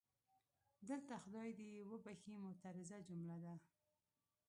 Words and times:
دلته 0.89 1.13
خدای 1.23 1.49
دې 1.57 1.67
یې 1.75 1.81
وبښي 1.91 2.33
معترضه 2.43 2.97
جمله 3.07 3.37
ده. 3.43 3.55